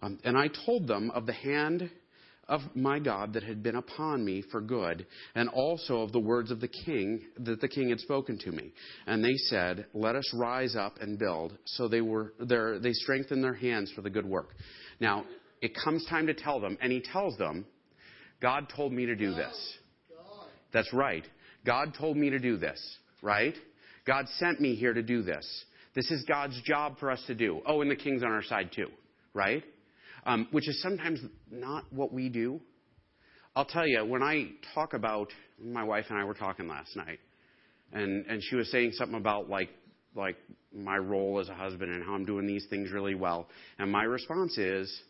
[0.00, 1.90] Um, and I told them of the hand
[2.48, 6.50] of my God that had been upon me for good, and also of the words
[6.50, 8.72] of the king that the king had spoken to me.
[9.06, 11.58] And they said, Let us rise up and build.
[11.66, 14.54] So they were there, they strengthened their hands for the good work.
[14.98, 15.26] Now,
[15.60, 17.66] it comes time to tell them, and he tells them,
[18.40, 19.78] God told me to do this.
[20.72, 21.26] That's right.
[21.66, 22.80] God told me to do this,
[23.22, 23.54] right?
[24.06, 25.64] God sent me here to do this.
[25.94, 27.60] This is God's job for us to do.
[27.66, 28.88] Oh, and the king's on our side too,
[29.34, 29.62] right?
[30.24, 31.20] Um, which is sometimes
[31.50, 32.60] not what we do.
[33.56, 35.28] I'll tell you, when I talk about,
[35.60, 37.18] my wife and I were talking last night,
[37.92, 39.70] and, and she was saying something about like,
[40.14, 40.36] like
[40.72, 43.48] my role as a husband and how I'm doing these things really well.
[43.78, 45.02] And my response is,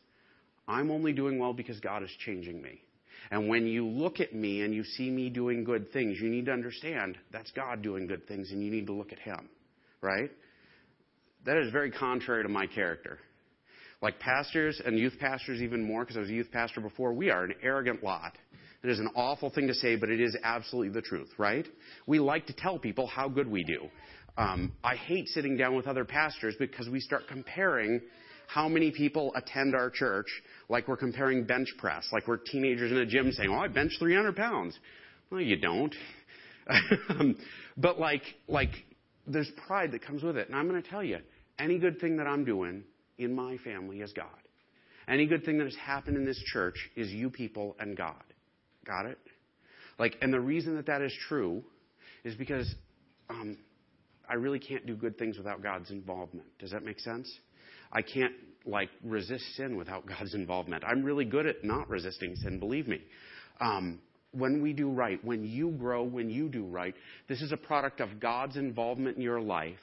[0.71, 2.81] I'm only doing well because God is changing me.
[3.31, 6.47] And when you look at me and you see me doing good things, you need
[6.47, 9.49] to understand that's God doing good things and you need to look at Him.
[10.01, 10.31] Right?
[11.45, 13.19] That is very contrary to my character.
[14.03, 17.31] Like pastors and youth pastors, even more, because I was a youth pastor before, we
[17.31, 18.33] are an arrogant lot.
[18.83, 21.67] It is an awful thing to say, but it is absolutely the truth, right?
[22.07, 23.89] We like to tell people how good we do.
[24.39, 28.01] Um, I hate sitting down with other pastors because we start comparing
[28.53, 30.27] how many people attend our church
[30.69, 33.93] like we're comparing bench press, like we're teenagers in a gym saying, "Oh, I bench
[33.99, 34.77] 300 pounds."
[35.31, 35.95] Well, you don't.
[37.77, 38.71] but like, like,
[39.27, 41.19] there's pride that comes with it, and I'm going to tell you,
[41.59, 42.83] any good thing that I'm doing
[43.19, 44.27] in my family is God.
[45.07, 48.23] Any good thing that has happened in this church is you people and God.
[48.85, 49.19] Got it?
[49.99, 51.63] Like, and the reason that that is true
[52.25, 52.73] is because
[53.29, 53.59] um,
[54.29, 56.47] I really can't do good things without God's involvement.
[56.59, 57.31] Does that make sense?
[57.93, 58.35] I can't
[58.67, 60.85] like resist sin without God's involvement.
[60.87, 63.01] I'm really good at not resisting sin, believe me.
[63.61, 64.01] Um,
[64.33, 66.95] when we do right, when you grow, when you do right,
[67.29, 69.75] this is a product of God's involvement in your life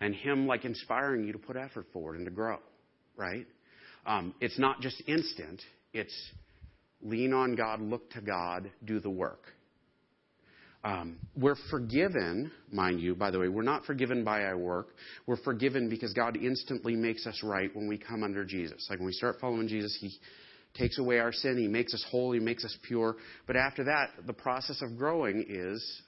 [0.00, 2.58] and Him like inspiring you to put effort forward and to grow,
[3.16, 3.46] right?
[4.06, 5.60] Um, it's not just instant.
[5.92, 6.14] It's
[7.02, 9.42] lean on God, look to God, do the work.
[10.84, 14.88] Um, we're forgiven, mind you, by the way, we're not forgiven by our work.
[15.26, 18.86] We're forgiven because God instantly makes us right when we come under Jesus.
[18.90, 20.12] Like when we start following Jesus, He
[20.74, 23.16] takes away our sin, He makes us holy, He makes us pure.
[23.46, 26.02] But after that, the process of growing is,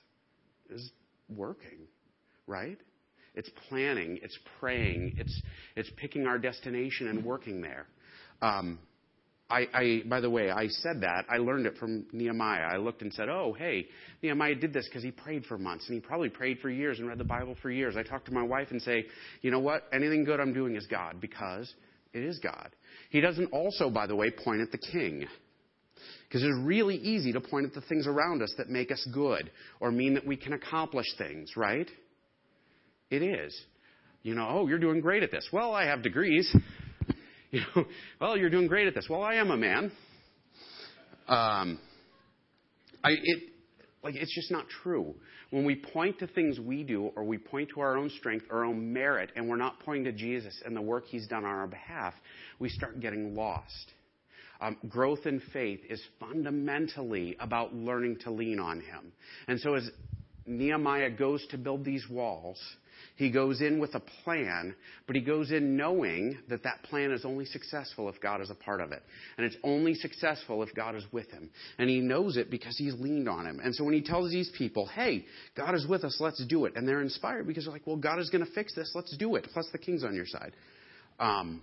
[0.71, 0.91] is
[1.29, 1.87] working,
[2.49, 2.79] right?
[3.37, 5.43] It's planning, it's praying, it's,
[5.77, 7.87] it's picking our destination and working there.
[8.43, 8.81] Um,
[9.51, 11.27] I, I, by the way, I said that.
[11.29, 12.63] I learned it from Nehemiah.
[12.63, 13.87] I looked and said, oh, hey,
[14.23, 17.07] Nehemiah did this because he prayed for months, and he probably prayed for years and
[17.07, 17.95] read the Bible for years.
[17.97, 19.05] I talked to my wife and say,
[19.43, 19.85] you know what?
[19.93, 21.73] Anything good I'm doing is God because
[22.15, 22.71] it is God.
[23.11, 25.27] He doesn't also, by the way, point at the king.
[26.27, 29.51] Because it's really easy to point at the things around us that make us good
[29.79, 31.89] or mean that we can accomplish things, right?
[33.11, 33.55] It is.
[34.23, 35.47] You know, oh, you're doing great at this.
[35.53, 36.51] Well, I have degrees.
[37.61, 37.85] You know,
[38.21, 39.07] well, you're doing great at this.
[39.09, 39.93] Well, I am a man.
[41.29, 41.79] Um,
[43.05, 43.43] I, it,
[44.03, 45.15] like, it's just not true.
[45.51, 48.65] When we point to things we do, or we point to our own strength, our
[48.65, 51.69] own merit, and we're not pointing to Jesus and the work He's done on our
[51.69, 52.13] behalf,
[52.59, 53.93] we start getting lost.
[54.61, 59.13] Um, growth in faith is fundamentally about learning to lean on Him.
[59.47, 59.89] And so, as
[60.45, 62.59] Nehemiah goes to build these walls,
[63.17, 64.75] he goes in with a plan,
[65.07, 68.57] but he goes in knowing that that plan is only successful if God is a
[68.57, 69.03] part of it.
[69.37, 71.51] And it's only successful if God is with him.
[71.79, 73.61] And he knows it because he's leaned on him.
[73.63, 76.73] And so when he tells these people, hey, God is with us, let's do it.
[76.75, 79.37] And they're inspired because they're like, well, God is going to fix this, let's do
[79.37, 79.47] it.
[79.53, 80.53] Plus the king's on your side.
[81.21, 81.63] Um,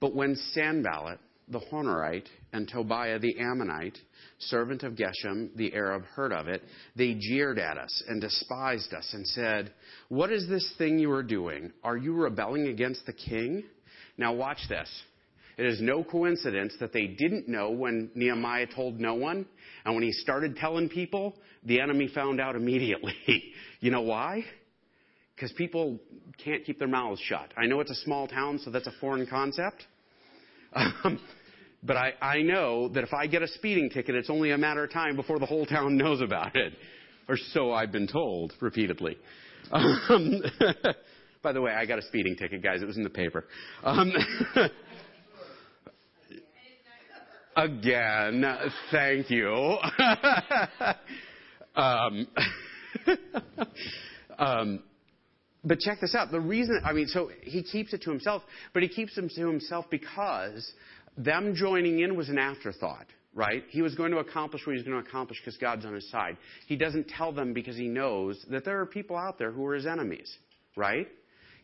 [0.00, 3.98] but when Sanballat, the Horonite, and Tobiah the Ammonite,
[4.38, 6.62] servant of Geshem, the Arab, heard of it,
[6.96, 9.72] they jeered at us and despised us and said,
[10.08, 11.72] What is this thing you are doing?
[11.82, 13.64] Are you rebelling against the king?
[14.16, 14.88] Now, watch this.
[15.58, 19.46] It is no coincidence that they didn't know when Nehemiah told no one,
[19.84, 23.14] and when he started telling people, the enemy found out immediately.
[23.80, 24.44] you know why?
[25.34, 25.98] Because people
[26.42, 27.52] can't keep their mouths shut.
[27.56, 29.86] I know it's a small town, so that's a foreign concept.
[30.74, 31.20] Um,
[31.82, 34.84] but I, I know that if I get a speeding ticket, it's only a matter
[34.84, 36.74] of time before the whole town knows about it.
[37.28, 39.16] Or so I've been told repeatedly.
[39.70, 40.42] Um,
[41.42, 42.82] by the way, I got a speeding ticket, guys.
[42.82, 43.46] It was in the paper.
[43.82, 44.12] Um,
[47.56, 48.44] again,
[48.90, 49.52] thank you.
[51.74, 52.26] um,
[54.38, 54.82] um,
[55.64, 56.30] but check this out.
[56.30, 59.48] The reason, I mean, so he keeps it to himself, but he keeps it to
[59.48, 60.72] himself because
[61.16, 63.62] them joining in was an afterthought, right?
[63.68, 66.10] He was going to accomplish what he was going to accomplish because God's on his
[66.10, 66.36] side.
[66.66, 69.74] He doesn't tell them because he knows that there are people out there who are
[69.74, 70.36] his enemies,
[70.76, 71.06] right?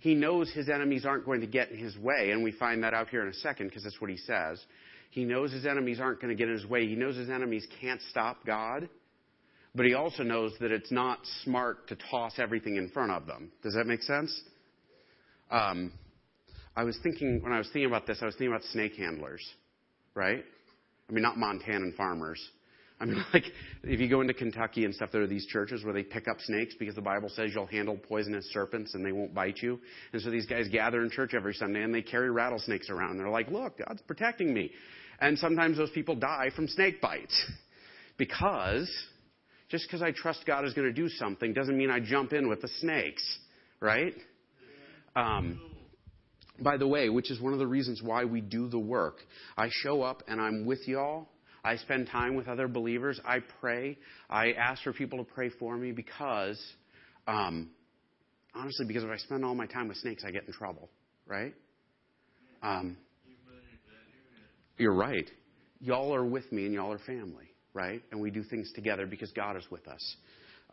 [0.01, 2.95] He knows his enemies aren't going to get in his way, and we find that
[2.95, 4.63] out here in a second because that's what he says.
[5.11, 6.87] He knows his enemies aren't going to get in his way.
[6.87, 8.89] He knows his enemies can't stop God,
[9.75, 13.51] but he also knows that it's not smart to toss everything in front of them.
[13.63, 14.41] Does that make sense?
[15.51, 15.93] Um,
[16.77, 19.43] I was thinking, when I was thinking about this, I was thinking about snake handlers,
[20.15, 20.45] right?
[21.09, 22.41] I mean, not Montanan farmers.
[23.01, 23.45] I mean, like,
[23.85, 26.41] if you go into Kentucky and stuff, there are these churches where they pick up
[26.41, 29.79] snakes because the Bible says you'll handle poisonous serpents and they won't bite you.
[30.13, 33.19] And so these guys gather in church every Sunday and they carry rattlesnakes around.
[33.19, 34.71] They're like, look, God's protecting me.
[35.21, 37.35] And sometimes those people die from snake bites.
[38.17, 38.91] Because
[39.69, 42.49] just because I trust God is going to do something doesn't mean I jump in
[42.49, 43.23] with the snakes,
[43.81, 44.15] right?
[45.15, 45.61] Um,
[46.61, 49.19] by the way, which is one of the reasons why we do the work.
[49.57, 51.29] I show up and I'm with y'all.
[51.65, 53.21] I spend time with other believers.
[53.25, 53.99] I pray.
[54.31, 56.61] I ask for people to pray for me because,
[57.27, 57.71] um,
[58.55, 60.89] honestly, because if I spend all my time with snakes, I get in trouble,
[61.27, 61.55] right?
[62.63, 62.97] Um,
[64.79, 65.29] you're right.
[65.81, 67.48] Y'all are with me and y'all are family,
[67.79, 68.03] right?
[68.11, 70.17] And we do things together because God is with us.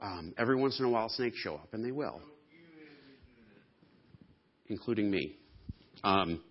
[0.02, 2.20] Um, every once in a while, snakes show up, and they will,
[4.68, 5.36] including me.
[6.04, 6.42] Um,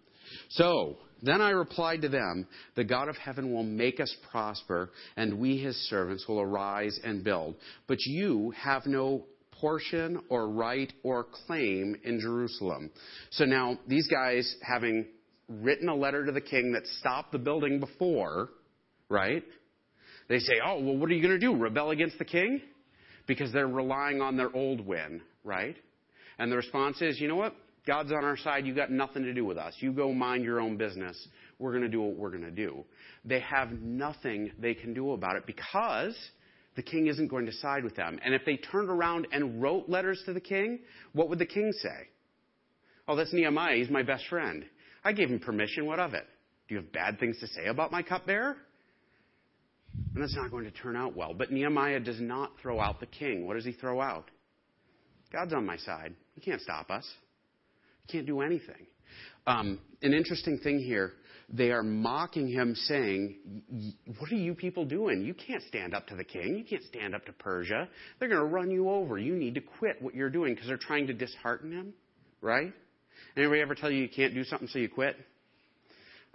[0.50, 5.40] so, then I replied to them, The God of heaven will make us prosper, and
[5.40, 7.56] we, his servants, will arise and build.
[7.88, 9.24] But you have no
[9.60, 12.90] portion or right or claim in Jerusalem.
[13.32, 15.06] So now, these guys, having
[15.48, 18.50] written a letter to the king that stopped the building before,
[19.08, 19.42] right?
[20.28, 21.54] They say, Oh, well, what are you going to do?
[21.56, 22.60] Rebel against the king?
[23.26, 25.76] Because they're relying on their old win, right?
[26.38, 27.54] And the response is, You know what?
[27.87, 28.66] God's on our side.
[28.66, 29.74] You got nothing to do with us.
[29.78, 31.28] You go mind your own business.
[31.58, 32.84] We're going to do what we're going to do.
[33.24, 36.16] They have nothing they can do about it because
[36.76, 38.18] the king isn't going to side with them.
[38.24, 40.81] And if they turned around and wrote letters to the king,
[41.12, 42.08] what would the king say?
[43.06, 43.77] Oh, that's Nehemiah.
[43.77, 44.64] He's my best friend.
[45.04, 45.85] I gave him permission.
[45.87, 46.27] What of it?
[46.68, 48.56] Do you have bad things to say about my cupbearer?
[50.14, 51.34] And that's not going to turn out well.
[51.34, 53.46] But Nehemiah does not throw out the king.
[53.46, 54.30] What does he throw out?
[55.32, 56.14] God's on my side.
[56.34, 57.06] He can't stop us.
[58.06, 58.86] He can't do anything.
[59.46, 61.12] Um, an interesting thing here,
[61.52, 63.36] they are mocking him, saying,
[64.18, 65.22] What are you people doing?
[65.22, 66.56] You can't stand up to the king.
[66.56, 67.88] You can't stand up to Persia.
[68.18, 69.18] They're going to run you over.
[69.18, 71.92] You need to quit what you're doing because they're trying to dishearten him,
[72.40, 72.72] right?
[73.36, 75.16] Anybody ever tell you you can't do something so you quit?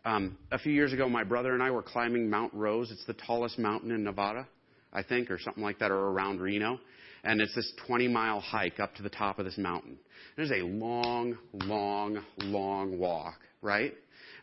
[0.05, 2.91] Um, a few years ago, my brother and I were climbing Mount Rose.
[2.91, 4.47] It's the tallest mountain in Nevada,
[4.93, 6.79] I think, or something like that, or around Reno.
[7.23, 9.97] And it's this 20 mile hike up to the top of this mountain.
[10.37, 13.93] There's a long, long, long walk, right?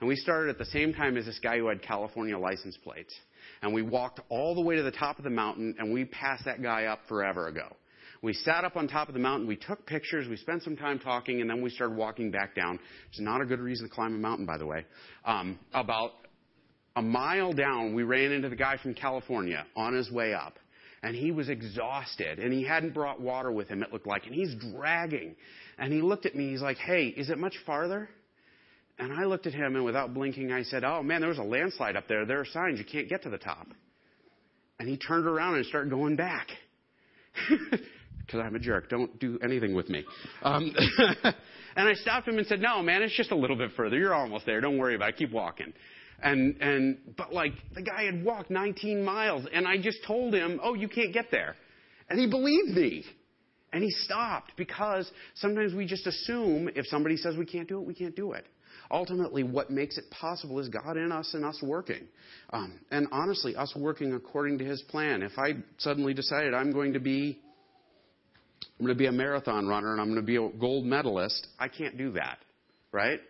[0.00, 3.14] And we started at the same time as this guy who had California license plates.
[3.62, 6.44] And we walked all the way to the top of the mountain, and we passed
[6.44, 7.74] that guy up forever ago.
[8.22, 10.98] We sat up on top of the mountain, we took pictures, we spent some time
[10.98, 12.78] talking, and then we started walking back down.
[13.10, 14.84] It's not a good reason to climb a mountain, by the way.
[15.24, 16.12] Um, about
[16.96, 20.54] a mile down, we ran into the guy from California on his way up.
[21.02, 24.34] And he was exhausted, and he hadn't brought water with him, it looked like, and
[24.34, 25.36] he's dragging.
[25.78, 28.08] And he looked at me, he's like, Hey, is it much farther?
[28.98, 31.44] And I looked at him, and without blinking, I said, Oh man, there was a
[31.44, 32.24] landslide up there.
[32.24, 33.68] There are signs you can't get to the top.
[34.78, 36.48] And he turned around and started going back.
[38.26, 38.88] Because I'm a jerk.
[38.88, 40.04] Don't do anything with me.
[40.42, 40.74] Um,
[41.76, 43.96] and I stopped him and said, No, man, it's just a little bit further.
[43.96, 44.60] You're almost there.
[44.60, 45.16] Don't worry about it.
[45.16, 45.72] Keep walking.
[46.22, 50.60] And, and, but like, the guy had walked 19 miles, and I just told him,
[50.62, 51.54] Oh, you can't get there.
[52.08, 53.04] And he believed me.
[53.72, 57.86] And he stopped because sometimes we just assume if somebody says we can't do it,
[57.86, 58.46] we can't do it.
[58.90, 62.06] Ultimately, what makes it possible is God in us and us working.
[62.50, 65.22] Um, and honestly, us working according to His plan.
[65.22, 67.40] If I suddenly decided I'm going to be
[68.78, 71.46] I'm going to be a marathon runner and I'm going to be a gold medalist,
[71.58, 72.38] I can't do that,
[72.92, 73.20] right?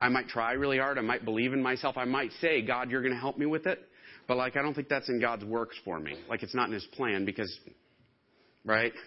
[0.00, 0.98] I might try really hard.
[0.98, 1.96] I might believe in myself.
[1.96, 3.80] I might say, God, you're going to help me with it.
[4.28, 6.16] But like, I don't think that's in God's works for me.
[6.28, 7.58] Like, it's not in His plan because,
[8.64, 8.92] right?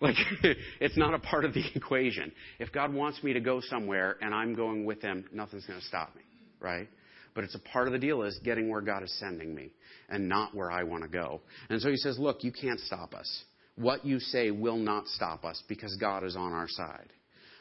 [0.00, 0.16] Like,
[0.80, 2.32] it's not a part of the equation.
[2.58, 5.86] If God wants me to go somewhere and I'm going with Him, nothing's going to
[5.86, 6.22] stop me,
[6.58, 6.88] right?
[7.36, 9.70] But it's a part of the deal is getting where God is sending me
[10.08, 11.40] and not where I want to go.
[11.68, 13.44] And so He says, look, you can't stop us.
[13.76, 17.12] What you say will not stop us because God is on our side.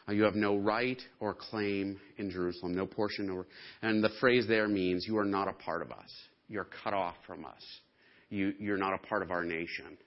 [0.07, 3.30] Uh, you have no right or claim in Jerusalem, no portion.
[3.30, 3.45] Or,
[3.82, 6.12] and the phrase there means you are not a part of us.
[6.49, 7.64] You're cut off from us.
[8.30, 9.97] You, you're not a part of our nation.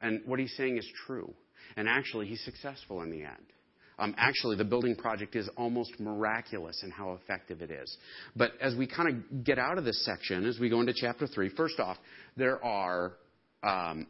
[0.00, 1.32] And what he's saying is true.
[1.76, 3.52] And actually, he's successful in the end.
[3.98, 7.96] Um, actually, the building project is almost miraculous in how effective it is.
[8.36, 11.26] But as we kind of get out of this section, as we go into chapter
[11.26, 11.96] 3, first off,
[12.36, 13.14] there are,
[13.62, 14.06] um,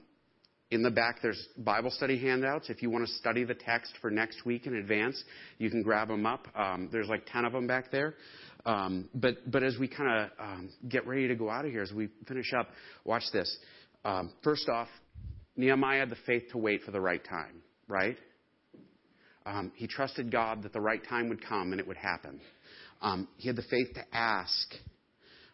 [0.70, 2.70] in the back, there's Bible study handouts.
[2.70, 5.22] If you want to study the text for next week in advance,
[5.58, 6.48] you can grab them up.
[6.56, 8.14] Um, there's like 10 of them back there.
[8.64, 11.82] Um, but, but as we kind of um, get ready to go out of here,
[11.82, 12.68] as we finish up,
[13.04, 13.56] watch this.
[14.04, 14.88] Um, first off,
[15.56, 18.16] Nehemiah had the faith to wait for the right time, right?
[19.46, 22.40] Um, he trusted God that the right time would come and it would happen.
[23.00, 24.74] Um, he had the faith to ask.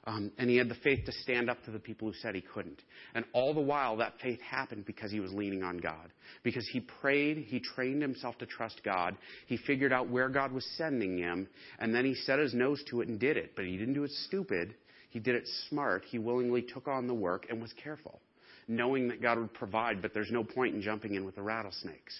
[0.04, 2.40] Um, and he had the faith to stand up to the people who said he
[2.40, 2.82] couldn't.
[3.14, 6.12] And all the while, that faith happened because he was leaning on God.
[6.42, 9.16] Because he prayed, he trained himself to trust God.
[9.46, 11.46] He figured out where God was sending him,
[11.78, 13.52] and then he set his nose to it and did it.
[13.54, 14.74] But he didn't do it stupid.
[15.10, 16.04] He did it smart.
[16.08, 18.20] He willingly took on the work and was careful
[18.68, 22.14] knowing that God would provide, but there's no point in jumping in with the rattlesnakes.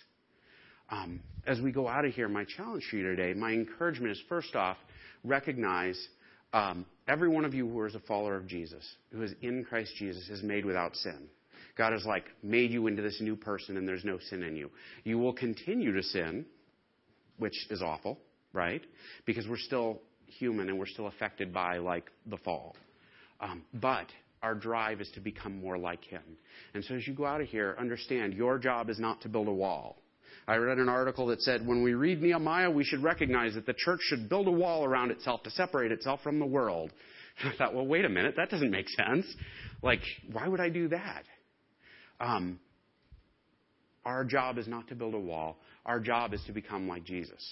[0.90, 4.20] Um, as we go out of here, my challenge for you today, my encouragement is
[4.28, 4.76] first off,
[5.24, 5.98] recognize
[6.52, 9.92] um, every one of you who is a follower of Jesus, who is in Christ
[9.96, 11.28] Jesus, is made without sin.
[11.76, 14.70] God has like made you into this new person and there's no sin in you.
[15.04, 16.44] You will continue to sin,
[17.38, 18.18] which is awful,
[18.52, 18.82] right?
[19.24, 22.76] Because we're still human and we're still affected by like the fall.
[23.40, 24.06] Um, but
[24.42, 26.22] our drive is to become more like Him.
[26.74, 29.48] And so as you go out of here, understand your job is not to build
[29.48, 30.01] a wall.
[30.46, 33.74] I read an article that said when we read Nehemiah, we should recognize that the
[33.74, 36.90] church should build a wall around itself to separate itself from the world.
[37.44, 39.26] I thought, well, wait a minute, that doesn't make sense.
[39.82, 41.24] Like, why would I do that?
[42.20, 42.58] Um,
[44.04, 45.58] our job is not to build a wall.
[45.86, 47.42] Our job is to become like Jesus.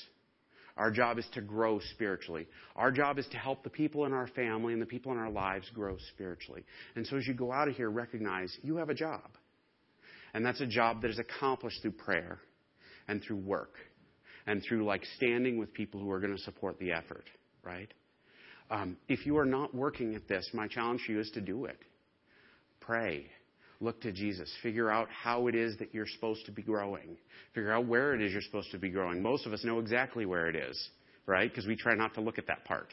[0.77, 2.47] Our job is to grow spiritually.
[2.75, 5.31] Our job is to help the people in our family and the people in our
[5.31, 6.65] lives grow spiritually.
[6.97, 9.29] And so as you go out of here, recognize you have a job.
[10.33, 12.39] And that's a job that is accomplished through prayer
[13.11, 13.75] and through work
[14.47, 17.25] and through like standing with people who are going to support the effort,
[17.63, 17.93] right?
[18.71, 21.67] Um, if you are not working at this, my challenge to you is to do
[21.67, 21.79] it.
[22.81, 23.27] Pray
[23.81, 24.51] look to Jesus.
[24.63, 27.17] Figure out how it is that you're supposed to be growing.
[27.55, 29.23] Figure out where it is you're supposed to be growing.
[29.23, 30.91] Most of us know exactly where it is,
[31.27, 31.51] right?
[31.51, 32.93] Because we try not to look at that part.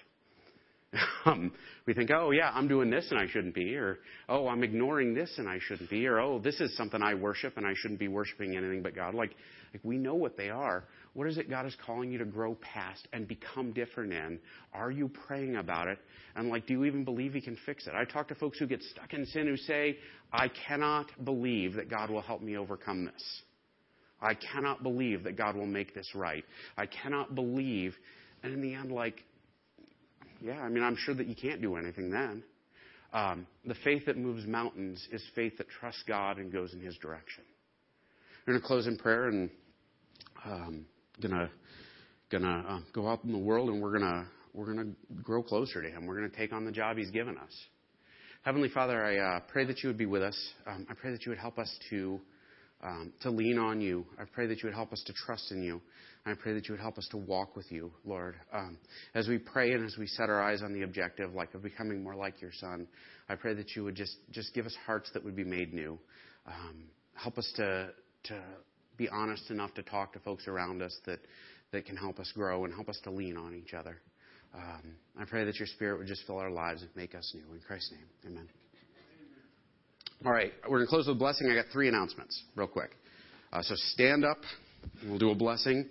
[1.26, 1.52] Um,
[1.86, 5.14] we think, oh, yeah, I'm doing this and I shouldn't be, or oh, I'm ignoring
[5.14, 8.00] this and I shouldn't be, or oh, this is something I worship and I shouldn't
[8.00, 9.14] be worshiping anything but God.
[9.14, 9.36] Like,
[9.74, 10.86] like we know what they are.
[11.14, 14.40] What is it God is calling you to grow past and become different in?
[14.74, 16.00] Are you praying about it?
[16.36, 17.94] And like, do you even believe He can fix it?
[17.94, 19.98] I talk to folks who get stuck in sin who say,
[20.32, 23.42] I cannot believe that God will help me overcome this.
[24.22, 26.46] I cannot believe that God will make this right.
[26.78, 27.96] I cannot believe.
[28.44, 29.24] And in the end, like,
[30.42, 32.44] Yeah, I mean, I'm sure that you can't do anything then.
[33.14, 36.96] Um, the faith that moves mountains is faith that trusts God and goes in His
[36.98, 37.44] direction.
[38.46, 39.50] We're going to close in prayer and
[40.46, 40.86] um,
[41.22, 41.50] gonna
[42.30, 44.92] gonna uh, go out in the world and we're gonna we're gonna
[45.24, 46.06] grow closer to Him.
[46.06, 47.52] We're gonna take on the job He's given us.
[48.44, 50.38] Heavenly Father, I uh, pray that you would be with us.
[50.66, 52.20] Um, I pray that you would help us to
[52.84, 54.06] um, to lean on you.
[54.20, 55.82] I pray that you would help us to trust in you.
[56.30, 58.36] I pray that you would help us to walk with you, Lord.
[58.54, 58.78] Um,
[59.14, 62.04] as we pray and as we set our eyes on the objective, like of becoming
[62.04, 62.88] more like your Son,
[63.30, 65.98] I pray that you would just just give us hearts that would be made new.
[66.46, 67.90] Um, help us to
[68.26, 68.42] to
[68.98, 71.20] be honest enough to talk to folks around us that
[71.72, 73.98] that can help us grow and help us to lean on each other.
[74.54, 77.54] Um, I pray that your Spirit would just fill our lives and make us new.
[77.54, 78.48] In Christ's name, Amen.
[80.26, 81.48] All right, we're going to close with a blessing.
[81.52, 82.90] I got three announcements, real quick.
[83.54, 84.40] Uh, so stand up.
[85.06, 85.88] We'll do a blessing.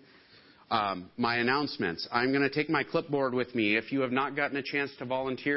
[0.69, 2.09] Um, my announcements.
[2.11, 3.77] I'm going to take my clipboard with me.
[3.77, 5.55] If you have not gotten a chance to volunteer,